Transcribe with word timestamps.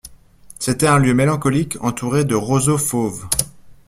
C'était 0.57 0.87
un 0.87 0.97
lieu 0.97 1.13
mélancolique 1.13 1.77
entouré 1.81 2.25
de 2.25 2.33
roseaux 2.33 2.79
fauves. 2.79 3.27